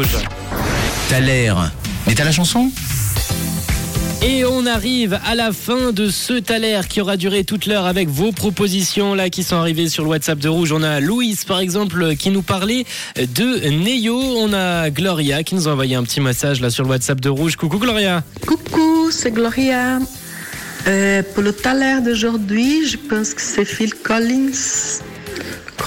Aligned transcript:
Rouge. 0.00 0.16
T'as 1.10 1.20
l'air. 1.20 1.72
Mais 2.06 2.14
t'as 2.14 2.24
la 2.24 2.32
chanson? 2.32 2.70
Et 4.22 4.44
on 4.46 4.64
arrive 4.64 5.18
à 5.26 5.34
la 5.34 5.52
fin 5.52 5.92
de 5.92 6.08
ce 6.08 6.34
Thaler 6.34 6.80
qui 6.88 7.00
aura 7.00 7.16
duré 7.16 7.44
toute 7.44 7.66
l'heure 7.66 7.84
avec 7.84 8.08
vos 8.08 8.32
propositions 8.32 9.14
là 9.14 9.28
qui 9.28 9.42
sont 9.42 9.56
arrivées 9.56 9.88
sur 9.88 10.04
le 10.04 10.10
WhatsApp 10.10 10.38
de 10.38 10.48
Rouge. 10.48 10.72
On 10.72 10.82
a 10.82 11.00
Louise 11.00 11.44
par 11.44 11.60
exemple 11.60 12.16
qui 12.16 12.30
nous 12.30 12.42
parlait 12.42 12.86
de 13.16 13.68
Neo. 13.68 14.18
On 14.38 14.52
a 14.54 14.88
Gloria 14.88 15.42
qui 15.42 15.54
nous 15.54 15.68
a 15.68 15.72
envoyé 15.72 15.96
un 15.96 16.02
petit 16.02 16.20
message 16.20 16.60
là 16.60 16.70
sur 16.70 16.84
le 16.84 16.90
WhatsApp 16.90 17.20
de 17.20 17.28
Rouge. 17.28 17.56
Coucou 17.56 17.78
Gloria. 17.78 18.22
Coucou, 18.46 19.10
c'est 19.10 19.32
Gloria. 19.32 19.98
Euh, 20.86 21.22
pour 21.34 21.42
le 21.42 21.52
talent 21.52 22.00
d'aujourd'hui, 22.00 22.86
je 22.86 22.96
pense 22.96 23.34
que 23.34 23.42
c'est 23.42 23.66
Phil 23.66 23.94
Collins. 23.94 25.02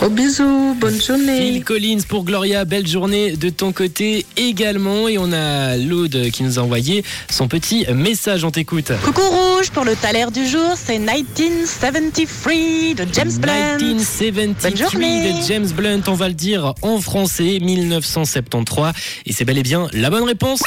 Gros 0.04 0.11
bisous, 0.11 0.75
bonne 0.81 1.01
journée. 1.01 1.38
Phil 1.38 1.63
Collins 1.63 2.01
pour 2.05 2.25
Gloria, 2.25 2.65
belle 2.65 2.85
journée 2.85 3.38
de 3.38 3.47
ton 3.47 3.71
côté 3.71 4.25
également. 4.35 5.07
Et 5.07 5.17
on 5.17 5.31
a 5.31 5.77
Laude 5.77 6.29
qui 6.34 6.43
nous 6.43 6.59
a 6.59 6.62
envoyé 6.62 7.05
son 7.29 7.48
petit 7.48 7.85
message. 7.93 8.43
On 8.43 8.52
t'écoute. 8.52 8.91
Coucou 9.02 9.21
rouge 9.21 9.71
pour 9.71 9.85
le 9.85 9.95
taler 9.95 10.26
du 10.34 10.45
jour, 10.45 10.73
c'est 10.76 10.99
1973 10.99 12.95
de 12.95 13.07
James 13.13 13.31
Blunt. 13.39 13.77
1973 13.77 14.73
Bonne 14.73 14.91
journée. 14.91 15.31
de 15.31 15.48
James 15.48 15.70
Blunt, 15.70 16.02
on 16.07 16.15
va 16.15 16.27
le 16.27 16.34
dire 16.34 16.73
en 16.81 16.99
français, 16.99 17.59
1973. 17.62 18.91
Et 19.26 19.31
c'est 19.31 19.45
bel 19.45 19.57
et 19.57 19.63
bien 19.63 19.88
la 19.93 20.09
bonne 20.09 20.26
réponse. 20.26 20.63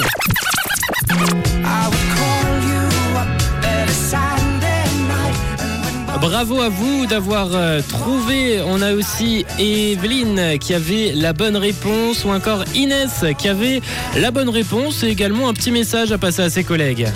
Bravo 6.29 6.61
à 6.61 6.69
vous 6.69 7.07
d'avoir 7.07 7.51
euh, 7.55 7.81
trouvé. 7.89 8.61
On 8.67 8.83
a 8.83 8.95
aussi 8.95 9.47
Evelyne 9.61 10.59
qui 10.59 10.75
avait 10.75 11.13
la 11.15 11.33
bonne 11.33 11.57
réponse 11.57 12.25
ou 12.25 12.31
encore 12.31 12.65
Inès 12.75 13.25
qui 13.39 13.49
avait 13.49 13.81
la 14.17 14.33
bonne 14.33 14.49
réponse 14.49 15.05
et 15.05 15.07
également 15.07 15.49
un 15.49 15.53
petit 15.53 15.71
message 15.71 16.11
à 16.11 16.19
passer 16.19 16.43
à 16.43 16.51
ses 16.51 16.65
collègues. 16.65 17.07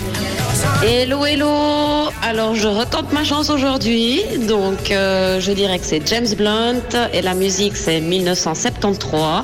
Hello, 0.81 1.25
hello 1.25 2.09
Alors, 2.23 2.55
je 2.55 2.69
retente 2.69 3.11
ma 3.11 3.25
chance 3.25 3.49
aujourd'hui. 3.49 4.21
Donc, 4.47 4.91
euh, 4.91 5.41
je 5.41 5.51
dirais 5.51 5.77
que 5.77 5.85
c'est 5.85 6.07
James 6.07 6.33
Blunt 6.37 7.09
et 7.11 7.21
la 7.21 7.33
musique, 7.33 7.75
c'est 7.75 7.99
1973. 7.99 9.43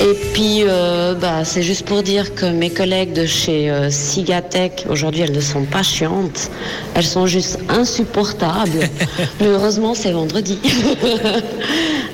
Et 0.00 0.14
puis, 0.32 0.62
euh, 0.62 1.14
bah, 1.14 1.44
c'est 1.44 1.62
juste 1.62 1.84
pour 1.84 2.02
dire 2.02 2.34
que 2.34 2.46
mes 2.46 2.70
collègues 2.70 3.12
de 3.12 3.26
chez 3.26 3.70
euh, 3.70 3.90
Sigatech, 3.90 4.86
aujourd'hui, 4.88 5.20
elles 5.20 5.34
ne 5.34 5.40
sont 5.40 5.64
pas 5.64 5.82
chiantes. 5.82 6.50
Elles 6.94 7.04
sont 7.04 7.26
juste 7.26 7.58
insupportables. 7.68 8.88
Mais 9.40 9.46
heureusement, 9.46 9.94
c'est 9.94 10.12
vendredi. 10.12 10.58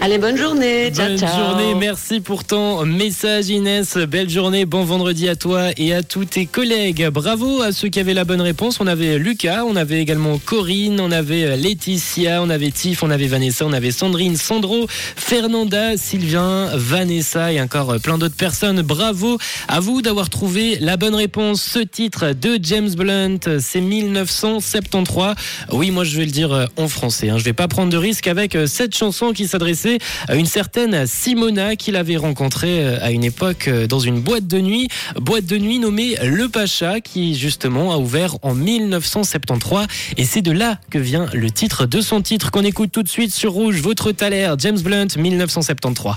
Allez, 0.00 0.18
bonne 0.18 0.36
journée. 0.36 0.92
Ciao, 0.94 1.08
Bonne 1.08 1.18
ciao. 1.18 1.36
journée, 1.36 1.74
merci 1.74 2.20
pour 2.20 2.44
ton 2.44 2.84
message 2.84 3.48
Inès. 3.48 3.96
Belle 3.96 4.28
journée, 4.28 4.64
bon 4.66 4.84
vendredi 4.84 5.28
à 5.28 5.34
toi 5.36 5.70
et 5.78 5.94
à 5.94 6.02
tous 6.02 6.26
tes 6.26 6.46
collègues. 6.46 7.08
Bravo 7.08 7.62
à 7.62 7.72
ceux 7.72 7.88
qui 7.88 7.98
avaient 7.98 8.14
la 8.14 8.24
bonne 8.24 8.42
réponse. 8.42 8.78
On 8.78 8.86
avait 8.86 9.18
Lucas, 9.18 9.64
on 9.66 9.74
avait 9.74 10.00
également 10.00 10.38
Corinne, 10.38 11.00
on 11.00 11.10
avait 11.10 11.56
Laetitia, 11.56 12.40
on 12.42 12.50
avait 12.50 12.70
Tiff, 12.70 13.02
on 13.02 13.10
avait 13.10 13.26
Vanessa, 13.26 13.64
on 13.66 13.72
avait 13.72 13.90
Sandrine, 13.90 14.36
Sandro, 14.36 14.86
Fernanda, 14.88 15.96
Sylvain, 15.96 16.70
Vanessa 16.74 17.52
et 17.52 17.60
encore 17.60 17.96
plein 18.00 18.18
d'autres 18.18 18.36
personnes. 18.36 18.82
Bravo 18.82 19.38
à 19.66 19.80
vous 19.80 20.02
d'avoir 20.02 20.28
trouvé 20.30 20.76
la 20.78 20.96
bonne 20.98 21.14
réponse. 21.16 21.62
Ce 21.62 21.78
titre 21.80 22.32
de 22.32 22.58
James 22.62 22.90
Blunt, 22.94 23.38
c'est 23.60 23.80
1973. 23.80 25.34
Oui, 25.72 25.90
moi 25.90 26.04
je 26.04 26.16
vais 26.18 26.26
le 26.26 26.30
dire 26.30 26.52
euh, 26.52 26.66
en 26.76 26.86
français. 26.86 27.30
Hein. 27.30 27.38
Je 27.38 27.44
vais 27.44 27.54
pas 27.54 27.66
prendre 27.66 27.90
de 27.90 27.96
risque 27.96 28.28
avec 28.28 28.54
euh, 28.54 28.66
cette 28.66 28.94
chanson 28.94 29.32
qui 29.32 29.48
s'adressait 29.48 29.85
à 30.28 30.36
une 30.36 30.46
certaine 30.46 31.06
Simona 31.06 31.76
qu'il 31.76 31.96
avait 31.96 32.16
rencontrée 32.16 32.84
euh, 32.84 32.98
à 33.02 33.10
une 33.10 33.24
époque 33.24 33.68
euh, 33.68 33.86
dans 33.86 33.98
une 33.98 34.20
boîte 34.20 34.46
de 34.46 34.60
nuit, 34.60 34.88
boîte 35.20 35.46
de 35.46 35.56
nuit 35.58 35.78
nommée 35.78 36.16
Le 36.22 36.48
Pacha 36.48 37.00
qui 37.00 37.34
justement 37.34 37.92
a 37.92 37.98
ouvert 37.98 38.36
en 38.42 38.54
1973 38.54 39.86
et 40.16 40.24
c'est 40.24 40.42
de 40.42 40.52
là 40.52 40.78
que 40.90 40.98
vient 40.98 41.26
le 41.32 41.50
titre 41.50 41.86
de 41.86 42.00
son 42.00 42.22
titre 42.22 42.50
qu'on 42.50 42.64
écoute 42.64 42.90
tout 42.92 43.02
de 43.02 43.08
suite 43.08 43.32
sur 43.32 43.52
Rouge, 43.52 43.80
votre 43.80 44.12
Thaler, 44.12 44.54
James 44.58 44.80
Blunt 44.80 45.08
1973. 45.16 46.14